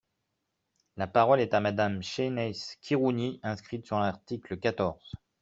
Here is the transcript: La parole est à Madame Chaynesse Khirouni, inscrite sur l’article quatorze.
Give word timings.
La 0.97 1.05
parole 1.05 1.41
est 1.41 1.53
à 1.53 1.59
Madame 1.59 2.01
Chaynesse 2.01 2.75
Khirouni, 2.81 3.39
inscrite 3.43 3.85
sur 3.85 3.99
l’article 3.99 4.57
quatorze. 4.57 5.13